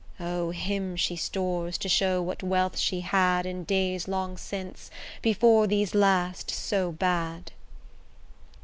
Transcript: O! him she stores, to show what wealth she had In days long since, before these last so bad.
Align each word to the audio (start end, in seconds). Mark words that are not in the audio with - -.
O! 0.19 0.49
him 0.49 0.95
she 0.95 1.15
stores, 1.15 1.77
to 1.77 1.87
show 1.87 2.23
what 2.23 2.41
wealth 2.41 2.75
she 2.79 3.01
had 3.01 3.45
In 3.45 3.63
days 3.65 4.07
long 4.07 4.35
since, 4.35 4.89
before 5.21 5.67
these 5.67 5.93
last 5.93 6.49
so 6.49 6.91
bad. 6.91 7.51